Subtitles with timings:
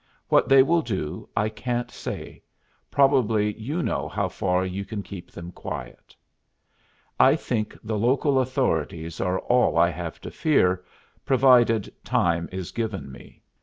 [0.29, 2.41] What they will do, I can't say.
[2.89, 6.15] Probably you know how far you can keep them quiet."
[7.19, 10.83] "I think the local authorities are all I have to fear,
[11.23, 13.43] provided time is given me."